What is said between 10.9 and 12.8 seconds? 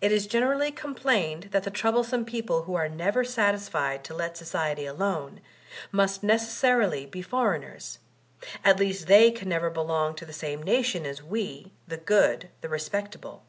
as we, the good, the